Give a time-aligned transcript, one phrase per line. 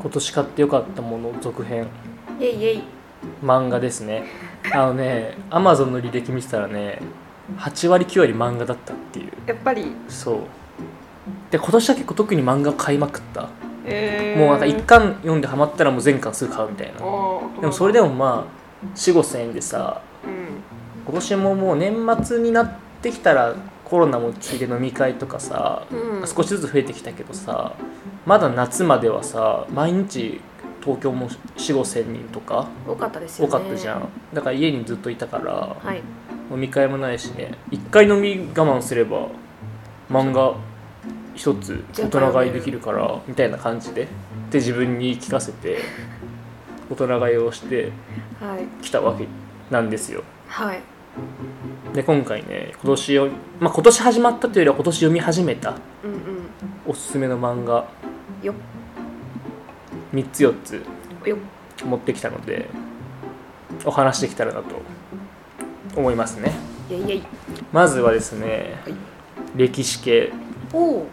[0.00, 1.86] 今年買ってよかったもの続編。
[2.40, 2.82] イエイイエイ。
[3.42, 4.24] 漫画ですね。
[4.72, 7.00] あのねアマゾンの履歴見てたらね
[7.58, 9.32] 8割9割漫画だったっていう。
[9.46, 9.92] やっぱり。
[10.08, 10.38] そう。
[11.50, 13.48] で今年は結構特に漫画を買いまくった。
[13.84, 16.94] えー、もうなんか1巻読んでハマったらもう全巻すぐ買うみたいな。
[16.98, 17.02] で
[17.66, 20.62] もそれでもまあ4 5千円でさうん。
[21.04, 22.72] 今年ももう年末になっ
[23.02, 23.54] てきたら
[23.92, 26.26] コロナも効いて飲み会とかさ、うん。
[26.26, 27.74] 少しずつ増えてきたけどさ
[28.24, 30.40] まだ夏まではさ毎日
[30.82, 34.08] 東京も4 5千人とか多かったですよ多ねかったじゃん。
[34.32, 36.00] だから家にずっといたからはい。
[36.50, 37.52] 飲み会もないしね。
[37.70, 39.28] 一回飲み我慢すれば
[40.10, 40.54] 漫画
[41.34, 44.08] 一つ大人買いできるからみたいな感じで。
[44.50, 45.80] で自分に聞かせて
[46.90, 47.92] 大人買いをして
[48.40, 48.64] はい。
[48.82, 49.26] きたわけ
[49.70, 50.22] なんですよ。
[50.48, 50.80] はい
[51.94, 53.28] で今回ね今年を、
[53.60, 56.20] まあ、今年始まったというよりは今年読み始めたうんうん。
[56.86, 57.86] おすすめの漫画
[58.42, 58.54] よ。
[60.14, 60.82] 3つ4つ
[61.26, 61.36] よ。
[61.84, 62.68] 持ってきたので
[63.84, 64.80] お話できたらなと
[65.96, 66.52] 思いますね。
[66.90, 67.22] イエイイエイ。
[67.72, 68.94] まずはですね、はい。
[69.56, 70.32] 歴史系。
[70.72, 71.06] おお。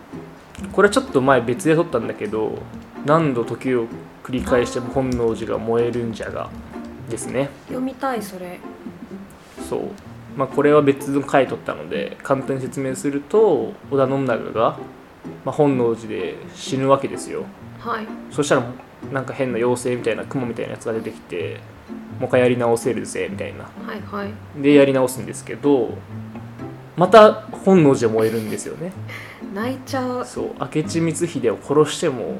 [0.71, 2.57] これはちょっと前別で撮ったんだけど
[3.05, 3.87] 何度時を
[4.23, 6.49] 繰り返しても本能寺が燃えるんじゃが
[7.09, 7.49] ですね。
[7.67, 8.59] 読みたいそれ
[9.69, 9.81] そう。
[10.35, 14.77] まあこれは別の回撮ったので簡単に説明すると織田信長が、
[15.45, 17.45] まあ、本能寺で死ぬわけですよ。
[17.79, 18.07] はい。
[18.31, 18.63] そしたら
[19.13, 21.59] なんか変な妖精みたいな雲みたいなやつが出てきて
[22.19, 23.63] もう一回やり直せるぜみたいな。
[23.63, 24.61] はいはい。
[24.61, 25.97] でやり直すんですけど
[26.97, 28.91] また本能寺で燃えるんですよね。
[29.53, 30.25] 泣いちゃう。
[30.25, 30.45] そう。
[30.59, 32.39] 明智光秀を殺しても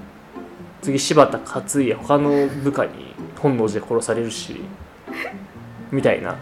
[0.82, 4.62] 次柴田勝家他の部下に本能寺で殺されるし
[5.92, 6.38] みたいな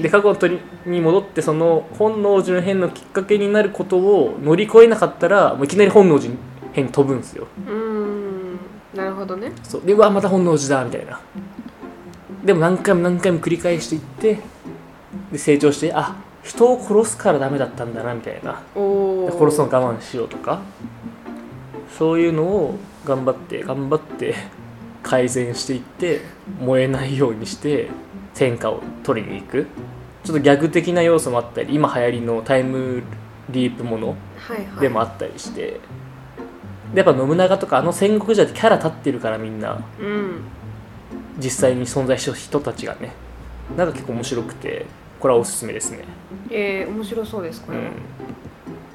[0.00, 0.36] で過去
[0.86, 6.32] に戻ってその本能寺の変のきっかけになることを乗り越えなかったらもういきなり本能寺
[6.72, 7.46] 変に飛ぶんですよ。
[7.66, 8.58] うーん。
[8.94, 9.52] なるほどね。
[9.62, 9.82] そう。
[9.82, 11.20] でうわまた本能寺だみたいな。
[12.44, 14.38] でも何回も何回も繰り返していって
[15.32, 18.62] で成長してあ人を殺すからダメだったんだなみたいな。
[18.74, 20.60] 殺すの我慢しようとか。
[21.98, 22.74] そういうのを
[23.06, 24.34] 頑張って頑張って
[25.06, 26.20] 改善していって
[26.60, 27.88] 燃えないようにして
[28.34, 29.66] 天下を取りに行く。
[30.24, 33.04] ちょっと逆的な要素もあったり今流行りのタイム
[33.48, 34.80] リープものはいはい。
[34.80, 35.78] でもあったりして、
[36.92, 39.80] でやっぱ信長とかあの戦国時代ってキャラ立ってるからみんな。
[40.00, 40.40] うん。
[41.38, 43.12] 実際に存在した人たちがね。
[43.76, 44.86] なんか結構面白くて
[45.20, 46.04] これはおすすめですね。
[46.50, 47.92] えー、面白そうですこれは、うん、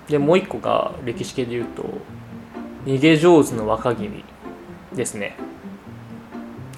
[0.07, 1.83] でもう一個が歴史系で言うと
[2.85, 4.23] 「逃げ上手の若君」
[4.93, 5.37] ですね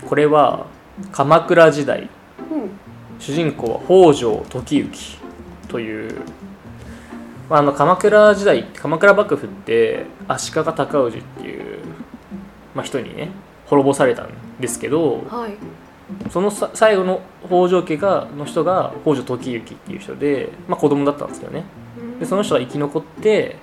[0.08, 0.68] これは
[1.12, 2.10] 鎌倉時代
[2.52, 2.70] うん。
[3.20, 3.80] 主人公は
[4.14, 4.90] 北条時行
[5.68, 6.22] という、
[7.50, 11.80] まあ、あの鎌倉時代鎌倉幕府って足利尊氏っていう、
[12.76, 13.32] まあ、人にね
[13.66, 15.58] 滅ぼされたんですけどはい。
[16.30, 21.64] そのさ最後の北条家がの人が北条時行っていう人で、まあ、子供だったんですよね。
[22.20, 23.56] でその人が生き残って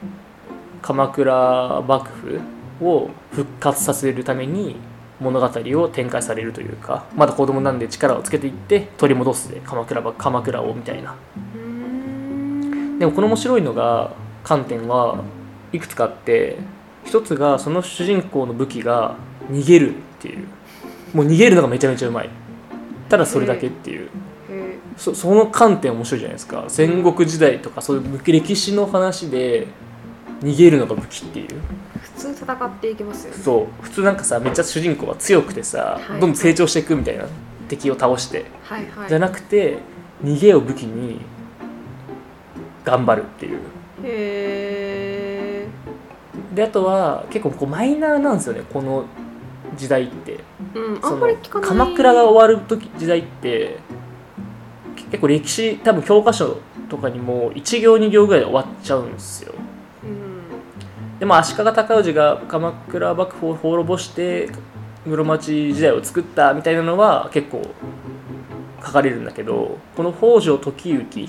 [0.83, 2.41] 鎌倉幕府
[2.81, 4.77] を復活させるために
[5.21, 11.15] 物語を展開されるというかまだ子供なんで力をつけていって取り戻すぜ鎌倉ば鎌倉をみたいな。
[12.99, 14.13] でもこの面白いのが
[14.45, 15.23] 観点は
[15.73, 16.59] いくつかあって
[17.05, 19.17] 一つがその主人公の武器が
[19.51, 20.47] 逃げるっていう。
[21.15, 22.31] もう逃げるのがめちゃめちゃうまい。
[23.09, 24.09] ただそれだけっていう。
[24.97, 26.65] その観点面白いじゃないですか。
[26.69, 29.67] 戦国時代とかそういう歴史の話で
[30.41, 31.49] 逃げるのが武器っていう。
[31.49, 31.53] ー
[32.01, 33.43] 普通戦っていきますよね。
[33.43, 33.83] そう。
[33.83, 36.09] 普通なんかさめっちゃ主人公は強くてさ、はい。
[36.09, 37.25] どんどん成長していくみたいな
[37.69, 39.09] 敵を倒して、はいはい。
[39.09, 39.79] じゃなくて
[40.25, 41.21] 逃げを武器に
[42.85, 43.59] 頑張るっていう。
[43.59, 43.61] へ
[44.05, 45.69] え
[46.55, 49.05] であとは結構こうマイナーなんですよねこの
[49.77, 50.41] 時代って。
[50.75, 51.69] うんあんまり聞かない。
[51.69, 53.79] 鎌倉が終わる時時代って
[55.11, 56.59] 結構歴史多分教科書
[56.89, 59.55] とかにも1行2行ぐらいで終わっちゃうんですよ
[61.21, 64.49] うんでも足利尊氏が鎌倉幕府を滅ぼして
[65.07, 67.63] 室町時代を作ったみたいなのは結構
[68.85, 71.29] 書かれるんだけどこの北条時行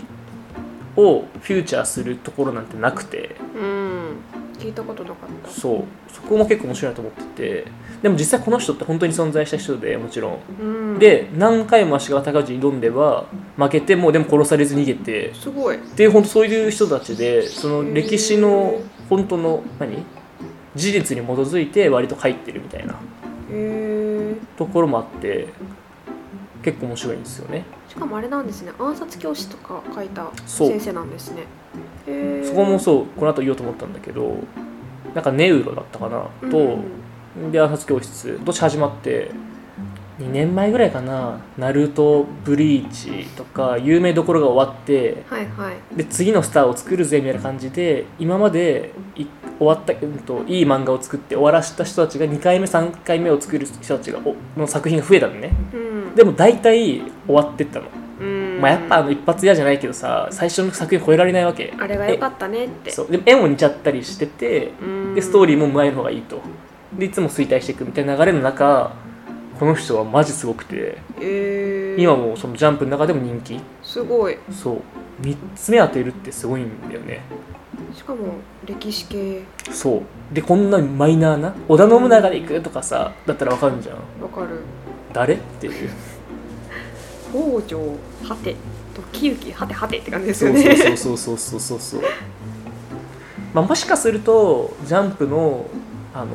[0.96, 3.36] をフューチャーするところなんてなくて。
[3.56, 4.18] うん。
[4.60, 5.50] 聞いたことなかった。
[5.50, 5.84] そう。
[6.12, 7.24] そこも結構面白いなと思って
[7.64, 7.66] て。
[8.02, 10.40] でも実際この人って本当に存在した人でもちろん。
[10.62, 10.64] う
[10.96, 11.00] ん。
[11.00, 13.26] で何回も足利尊氏に挑んでは
[13.58, 15.34] 負けてもでも殺されず逃げて。
[15.34, 15.78] すごい。
[15.78, 20.06] っていう本当そういう人たちでその歴史の本当の何？
[20.74, 22.96] 事実に基づいて割と書いてるみたいな
[24.58, 25.50] ところもあって
[26.64, 27.66] 結構面白いんですよね。
[27.90, 28.72] しかもあれなんですね。
[28.80, 31.44] 暗殺教師とか書いた先生なんですね。
[32.46, 34.38] そこもそうこの後言おうと思ったんだけど
[35.14, 36.50] なんかネウロだったかな？
[36.50, 36.78] と、う
[37.48, 39.32] んで暗殺教室今年始まって
[40.22, 45.98] 2年前ぐらいかな「ナルト」「ブリーチ」とか有名どころが終わってはいはい。
[45.98, 49.26] で次のスターを作るぜみたいな感じで今までい
[49.58, 55.52] 終わった、うん、といい漫画を作って終わらせた人たちが2回目3回目を作る人たちがおの作品が増えたのね。
[55.74, 56.16] うん。
[56.16, 57.86] でも大体終わってったの、
[58.20, 58.60] うん。
[58.60, 61.74] まあ、やっぱあの一発屋じゃないけどさ最初の作品超えられないわけ。
[61.78, 62.92] あれが良かったねって。
[62.92, 63.12] そう。
[63.12, 65.16] でも絵も似ちゃったりしててうん。
[65.16, 66.42] でストーリーも前の方がいいと。
[66.98, 68.92] でいつも衰退していくみたいな流れの中
[69.62, 73.60] この人はマジすごくてえー、今もそのジャンプの中でも人気。
[73.84, 74.36] すごい。
[74.52, 74.82] そう。
[75.22, 77.22] 3つ目当てるってすごいんだよね。
[77.96, 79.44] しかも歴史系。
[79.72, 80.34] そう。
[80.34, 81.54] でこんなマイナーな？
[81.70, 83.98] 織田信長で行くとかさだったらわかるじゃん。
[84.20, 84.62] わかる。
[85.14, 85.36] 誰？
[85.36, 85.90] っていう。
[87.32, 87.80] 北条
[88.24, 88.56] はて。
[88.96, 92.02] 時行はてはてって感じですそうよねそうそうそうそうそうそう。
[93.54, 95.68] まあもしかするとジャンプの
[96.16, 96.32] あの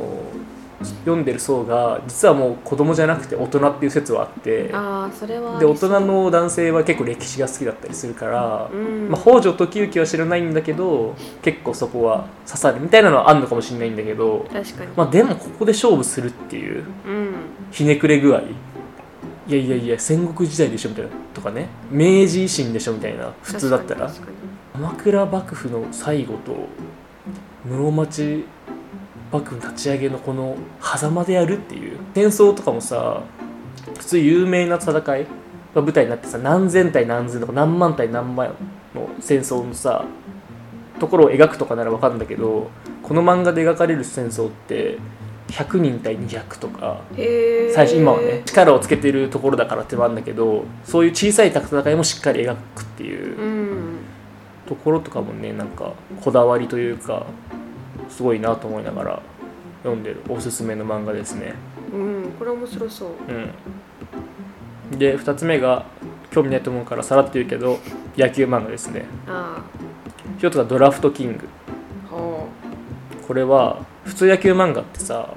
[0.80, 17.34] 読んでる層が実はもう子供じゃなくて大人っていう説はあってああそれはで大人の男性は結構歴史が好きだったりするから、うん、まあ、北条時行は知らないんだけど結構そこは刺さるみたいなのはあるのかもしれないんだけど、確かに、まあ、でもここで勝負するっていううん。
[17.70, 18.40] ひねくれ具合
[19.48, 24.10] いやいやいや戦国時代でしょみたいなとかね明治維新でしょみたいな普通だったら
[24.72, 26.54] 鎌倉幕府の最後と
[27.64, 28.44] 室町
[29.32, 31.98] 幕府の立ち上げのこの狭間でやるっていう。
[32.14, 33.22] 戦争とかもさ
[33.98, 35.26] 普通有名な戦い
[35.74, 38.54] が舞台になってさ何千対何千とか何万対何万
[38.94, 40.04] の戦争のさ
[40.98, 42.70] ところを描くとかなら分かるんだけど
[43.02, 44.98] この漫画で描かれる戦争って
[45.48, 47.02] 100人対200とか
[47.74, 53.98] 最初今はね力をつけてるところだからってのもあるんだけどそういう小さい戦いもしっかり描くっていううん。
[54.66, 57.26] ところとかもねなんかこだわりというか
[58.08, 59.22] すごいなと思いながら
[59.82, 60.22] 読んでる。
[60.28, 61.54] おすすめの漫画ですね。
[61.92, 63.08] うんこれ面白そう。
[64.92, 64.98] うん。
[64.98, 65.84] で2つ目が
[66.30, 67.78] 興味ないと思うからさらっと言うけど
[68.16, 69.04] 野球漫画ですね。
[69.26, 69.62] あ
[70.38, 71.48] 一つがドラフトキング。
[73.26, 75.34] これは普通野球漫画ってさ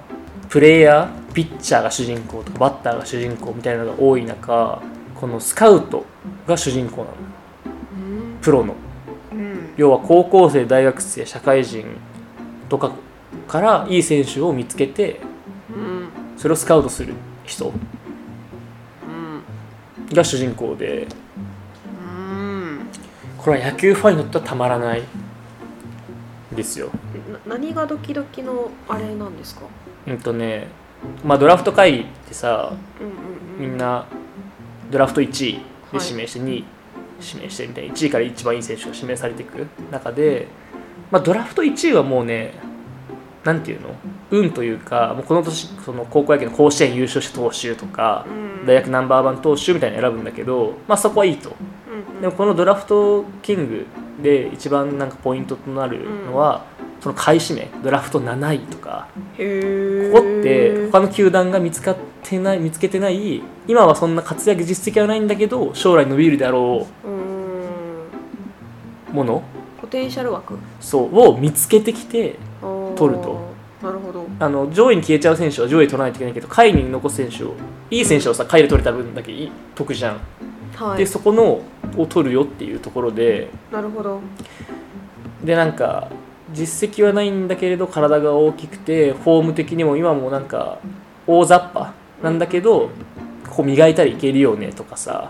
[0.48, 4.82] プレイヤーピッチャーが主人公とかバッターが主人公みたいなのが多い中
[5.16, 6.06] このスカウト
[6.48, 7.10] が主人公なの。
[7.12, 7.14] あ
[7.94, 8.38] うん。
[8.42, 8.76] プロの。
[9.32, 9.74] うん。
[9.76, 11.86] 要は高校生大学生社会人
[12.70, 12.92] とか
[13.48, 15.20] からいい選手を見つけて
[15.70, 17.14] うんそれをスカウトする
[17.46, 17.74] 人
[19.08, 19.12] う
[20.12, 21.08] んが主人公で
[21.86, 22.88] うん
[23.38, 25.04] これは野球ファンにとってはたまらない
[26.56, 26.90] ですよ。
[27.46, 29.62] な何がドキドキのあれなんですか？
[30.08, 30.68] うんとね
[31.24, 32.74] まあドラフト会議ってさ
[33.58, 34.06] みんな
[34.92, 35.60] ドラフト1位で
[35.94, 36.66] 指名して2位
[37.22, 40.48] 指名してみたいな1位から一番いい選手が指名されていく中で、
[41.12, 42.54] まあ、ドラフト1位はもうね
[43.44, 43.96] なんていうの？
[44.32, 48.66] 運というかもうこの年その高校野球の甲子園優勝した投手とかうん。
[48.66, 51.56] 大学ナンバーワン投手みたいなの選ぶんだけど、まあ、そこはいいと。
[51.90, 52.22] うんうん。
[52.22, 53.86] でもこのドラフトキング
[54.22, 56.66] で一番なんかポイントとなるのは、
[57.00, 59.08] その買い占めドラフト7位とか。
[59.16, 68.10] ここって他の球団が見つかってない見つけてない今はそんな活躍実績はないんだけど将来伸びるであろうん。
[69.12, 69.59] うものポ
[69.90, 70.58] テンシャル枠？
[70.80, 72.36] そうを見つけてきて
[72.96, 73.50] 取取ると。
[73.82, 74.26] なるほど。
[74.40, 77.54] あの上位に消えちゃう選手は上位に取らないといけないけど下位に残す選手を
[77.90, 80.20] いい選手をさ下位で取れた分だけ得じゃん、
[80.76, 80.98] はい。
[80.98, 81.62] でそこの
[81.98, 84.20] を取るよっていうところでなるほど。
[85.44, 86.10] でなんか
[86.52, 90.80] 実績はないんだけれど体が大きくてフォーム的にも今もなんか
[91.26, 92.90] 大雑把なんだけど
[93.60, 95.30] ここ磨いたらいけるよねとかさ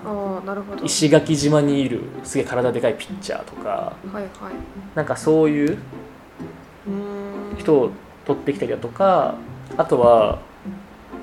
[0.83, 4.29] 石垣島にいるすげえ体でかいピッチャーとかはいはい。
[4.93, 5.79] なんかそういう
[7.57, 7.91] 人を
[8.25, 9.33] 取ってきたりだとか
[9.77, 10.38] あとは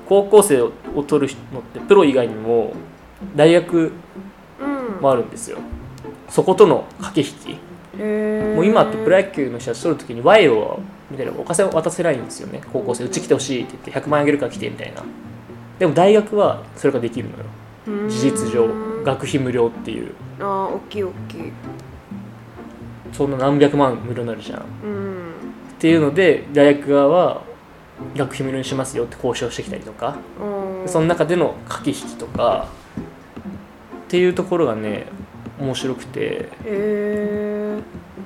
[0.09, 0.71] 高校生を
[1.07, 2.73] 取るのってプロ以外にも
[3.37, 3.93] 大学
[4.59, 5.01] うん。
[5.01, 5.59] もあるんですよ。
[6.27, 8.53] そことの駆け引き。
[8.55, 12.59] もう今ってプロ野球の人たち取るときに賄賂みたいなお金を渡せないんですよね。
[12.73, 15.03] 高校生うち来てほしいって言って100万円あげるから来てみたいな
[15.79, 18.09] でも大学はそれができるのよ。
[18.09, 18.67] 事実上
[19.03, 20.11] 学費無料っていう。
[20.39, 21.51] ああ大きい大きい。
[23.13, 24.59] そんな何百万無料になるじゃん。
[24.59, 24.63] ん
[25.79, 27.41] ていうので大学側は
[28.15, 30.15] 学費無料にしますよって交渉してきたりとか。
[30.41, 30.89] うん。
[30.89, 32.67] その中での駆け引きとか。
[34.07, 35.05] っていうところがね
[35.59, 36.49] 面白くて。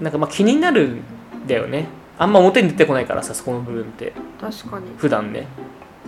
[0.01, 1.03] なんかまあ気になるん
[1.47, 1.87] だよね。
[2.17, 4.13] あんま表に出てこないからさそこの部分って。
[4.39, 4.85] 確かに。
[4.97, 5.47] 普段ね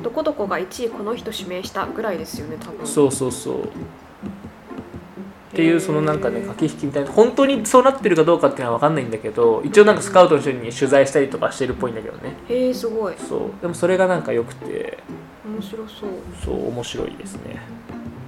[0.04, 2.86] どこどこが1位この人指名したぐらいですよね多分。
[2.86, 3.64] そうそうそう。
[3.64, 7.12] っていうそのなんかね駆け引きみたいな。
[7.12, 12.36] 本当にそうなってるかどうかっていうのは分かんないんだけど一応なんかスカウトの人に取材したりとかしてるっぽいんだけどね。
[12.50, 13.16] へえすごい。
[13.18, 13.40] そう。
[13.62, 14.98] でもそれがなんか良くて。
[15.46, 16.10] 面白そう。
[16.44, 17.62] そう面白いですね。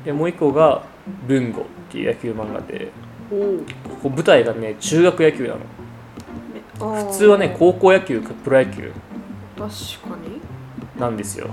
[0.06, 0.84] でもう一個が
[1.28, 2.92] 「文吾」っていう野球漫画で
[3.30, 5.60] ここ舞台がね中学野球なの。
[6.78, 8.92] 普普通はね高校野球かプロ野球。
[9.58, 10.15] 確かに
[11.00, 11.50] なんですよ。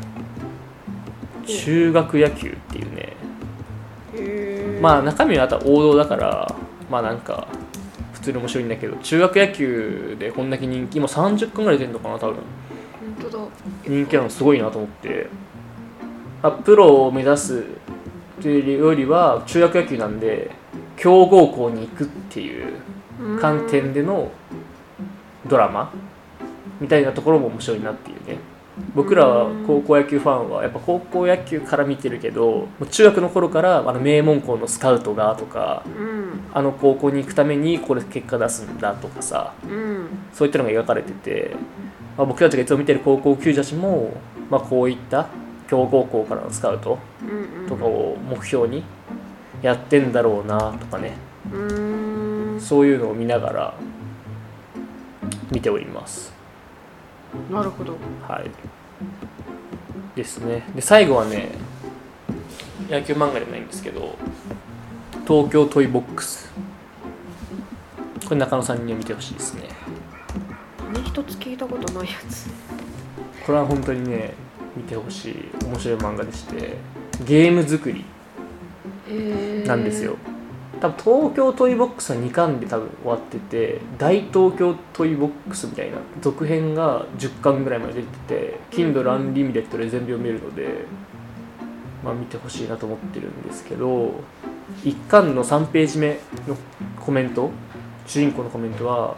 [1.46, 4.80] 中学野球っていうね。
[4.80, 6.54] まあ中身はあとは王道だから
[6.90, 7.48] まあなんか
[8.12, 12.36] 普通に面白いんだけど中学野球でこんだけ人気今30巻ぐらい出てるのかな多分。
[13.86, 15.26] 人気なのすごいなと思って。
[16.42, 17.64] あプロを目指す
[18.40, 20.50] というよりは中学野球なんで
[20.96, 22.74] 強豪校に行くっていう
[23.40, 24.32] 観点での
[25.46, 25.92] ドラマ
[26.80, 28.38] みたいなところも面白いなっていうね
[28.94, 36.22] 僕らは高校野球ファンはやっぱ高校野球から見てるけど中学の頃からあの名門校のスカウトがとかうん。
[36.54, 40.08] あの高校に行くためにこれ結果出すんだとかさうん。
[40.32, 41.54] そういったのが描かれてて、
[42.16, 44.14] まあ、僕たちがいつも見てる高校球児たちも、
[44.50, 45.28] まあ、こういった
[45.68, 48.82] 強豪校からのスカウトうんとかを目標に
[49.62, 51.12] やってんだろうなとかね。
[51.52, 52.60] うーん。
[52.60, 53.74] そういうのを見ながら
[55.50, 56.32] 見ております
[57.50, 57.96] なるほど。
[58.28, 58.50] はい。
[60.16, 60.62] ですね。
[60.74, 61.48] で最後はね
[62.90, 64.16] 野球漫画じゃないんですけど
[65.26, 66.52] 東京トイボックス。
[68.24, 69.68] これ中野さんには見てほしいですね。
[70.92, 72.50] 何一つ聞いたことないやつ。
[73.46, 74.34] これは本当にね
[74.76, 76.76] 見てほしい面白い漫画でして
[77.24, 78.04] ゲーム作り
[79.66, 80.16] なんですよ
[80.82, 90.84] 多分東京トイボックスは2巻で多分終わってて大東京トイボックスみたいな続編が10巻ぐらいまで出てて Kindle Unlimited で全部読めるので
[92.02, 94.12] まあ見てほしいなと思ってるんですけど
[94.82, 96.56] 1巻の3ページ目の
[96.98, 97.52] コメント
[98.08, 99.16] 主人公のコメントは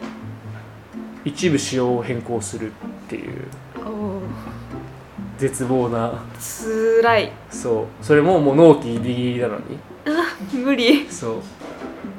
[1.24, 2.74] 一部仕様を変更するっ
[3.08, 3.48] ていう
[3.86, 4.20] お
[5.38, 6.22] 絶望な。
[6.38, 7.32] つらい。
[7.50, 8.04] そう。
[8.04, 9.78] それももう納期ギリギリなのに
[10.56, 11.06] 無理。
[11.10, 11.40] そう。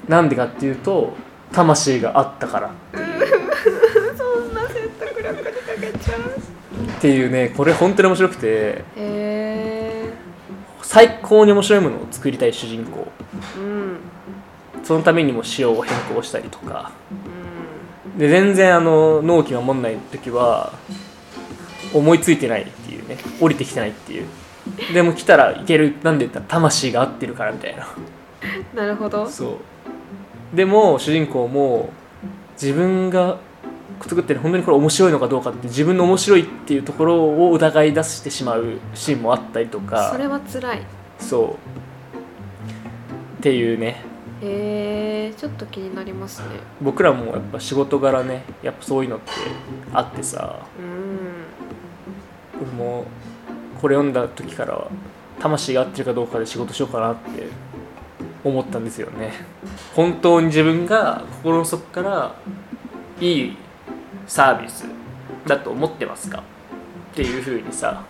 [0.08, 1.16] なんでかっていうと
[1.52, 2.72] 魂があったから。
[4.18, 6.20] そんな説得力にかけちゃう。
[6.20, 8.48] っていうねこれ本当に面白くて。
[8.48, 10.14] へえ
[10.82, 13.08] 最高に面白いものを作りたい主人公。
[13.58, 13.98] うん。
[14.84, 16.92] そのためにも仕様を変更したりとか。
[18.18, 20.72] うで全然あの納期守んない時は
[21.94, 23.18] 思いついてないっていうね。
[23.42, 24.28] 降りてきてないっていう。
[24.94, 25.96] でも来たらいける。
[26.04, 27.84] なんで言ったら魂が合ってるからみたいな。
[27.84, 27.88] ん
[28.76, 29.28] なるほど。
[29.28, 29.60] そ
[30.54, 30.56] う。
[30.56, 31.90] でも主人公も
[32.54, 33.38] 自分が
[34.02, 40.12] 作ってる本当にこれ面白いのかどうかって自分の面白いっていうところを疑い出してしまうシーンもあったりとか。
[40.12, 40.82] それはつらい。
[41.20, 43.40] そう。
[43.40, 44.02] っていうね。
[44.42, 46.48] へえちょっと気になりますね。
[46.82, 49.32] 僕らもやっぱ仕事柄ねやっぱそういうのって
[49.94, 50.60] あってさ。
[50.80, 52.66] うん。
[52.68, 53.06] 俺も
[53.82, 54.88] これ読んだ時からは
[55.40, 57.48] 魂が合ってるかどうかで仕事しようかなって
[58.46, 59.34] 思ったんですよね。
[59.96, 62.36] 本当に自分が心の底から
[63.20, 63.58] いい
[64.28, 64.86] サービス
[65.46, 66.44] だと思ってますか？
[67.12, 68.04] っていう風にさ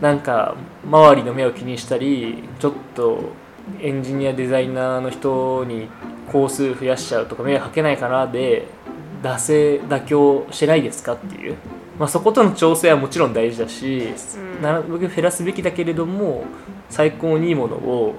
[0.00, 3.32] なんか周りの目を気にしたりちょっと
[3.80, 5.88] エンジニアデザイナーの人に
[6.32, 8.66] 工数増やしちゃうとか迷惑かけないかなで
[9.22, 11.56] 惰性妥協してないですかっていう、
[11.98, 14.62] まあ、そことの調整はもちろん大事だし、うん。
[14.62, 16.44] なるべく減らすべきだけれども
[16.92, 18.14] 最高にいいものを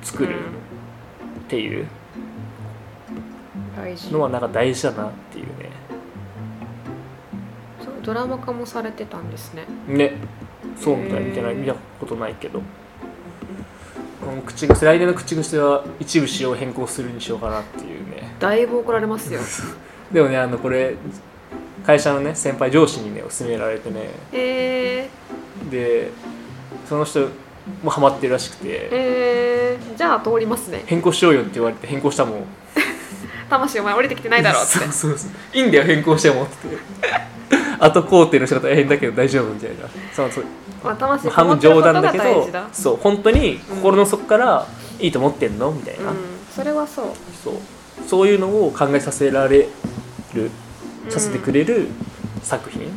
[0.00, 1.86] 作るっていう。
[4.12, 5.70] のはなんか大事だなっていうね。
[7.84, 9.64] そうドラマ化もされてたんですね。
[9.88, 10.12] ね。
[10.78, 11.24] そうみたい。
[11.24, 12.60] 見てない見たことないけど。
[14.20, 18.36] この口癖来年の口癖は一部仕様変更するにしようかなっていうね。
[18.38, 19.40] だいぶ怒られますよ。
[20.12, 20.94] でもねあのこれ
[21.84, 24.10] 会社のね先輩上司にねお勧められてね。
[24.32, 26.12] えー、で
[26.88, 27.28] その人
[27.82, 28.88] もハマってるらしくて。
[28.90, 30.82] えー、じゃあ通りますね。
[30.86, 32.44] 変更しようよって言われて変更したもん。
[33.48, 34.78] 魂お前降りてきてないだろって。
[34.78, 35.30] そうそうそう。
[35.52, 36.54] いいんだよ変更してもって。
[37.80, 39.88] 後工程の仕方大変だけど大丈夫みたいな。
[40.14, 40.44] そうそう。
[40.84, 44.66] まあ、魂こ半分冗談だけどそう本当に心の底から
[44.98, 46.16] いいと思ってんのみたいな、うん。
[46.54, 47.06] それはそう。
[47.42, 47.54] そう。
[48.08, 49.68] そういうのを考えさせられ
[50.34, 50.50] る
[51.08, 51.88] させてくれる
[52.42, 52.90] 作品